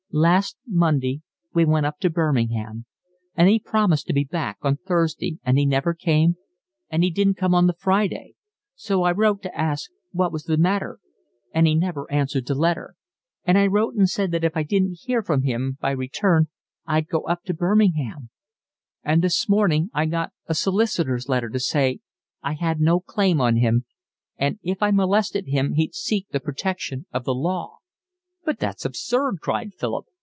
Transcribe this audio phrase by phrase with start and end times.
[0.13, 1.21] "Last Monday
[1.53, 2.83] week he went up to Birmingham,
[3.33, 6.35] and he promised to be back on Thursday, and he never came,
[6.89, 8.33] and he didn't come on the Friday,
[8.75, 10.99] so I wrote to ask what was the matter,
[11.53, 12.95] and he never answered the letter.
[13.45, 16.49] And I wrote and said that if I didn't hear from him by return
[16.85, 18.31] I'd go up to Birmingham,
[19.05, 22.01] and this morning I got a solicitor's letter to say
[22.43, 23.85] I had no claim on him,
[24.35, 27.77] and if I molested him he'd seek the protection of the law."
[28.43, 30.05] "But it's absurd," cried Philip.